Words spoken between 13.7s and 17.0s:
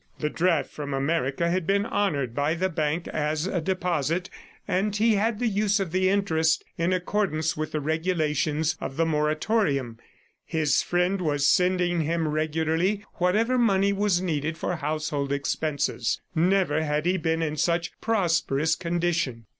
was needed for household expenses. Never